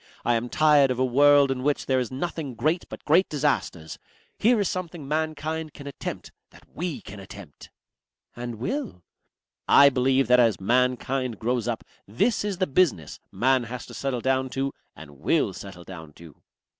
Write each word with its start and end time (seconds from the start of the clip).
I 0.25 0.33
am 0.33 0.49
tired 0.49 0.89
of 0.89 0.97
a 0.97 1.05
world 1.05 1.51
in 1.51 1.61
which 1.61 1.85
there 1.85 1.99
is 1.99 2.09
nothing 2.09 2.55
great 2.55 2.85
but 2.89 3.05
great 3.05 3.29
disasters. 3.29 3.99
Here 4.39 4.59
is 4.59 4.67
something 4.67 5.07
mankind 5.07 5.75
can 5.75 5.85
attempt, 5.85 6.31
that 6.49 6.63
we 6.73 7.01
can 7.01 7.19
attempt." 7.19 7.69
"And 8.35 8.55
will?" 8.55 9.03
"I 9.67 9.89
believe 9.89 10.25
that 10.27 10.39
as 10.39 10.59
Mankind 10.59 11.37
grows 11.37 11.67
up 11.67 11.83
this 12.07 12.43
is 12.43 12.57
the 12.57 12.65
business 12.65 13.19
Man 13.31 13.65
has 13.65 13.85
to 13.85 13.93
settle 13.93 14.21
down 14.21 14.49
to 14.57 14.73
and 14.95 15.19
will 15.19 15.53
settle 15.53 15.83
down 15.83 16.13
to." 16.13 16.41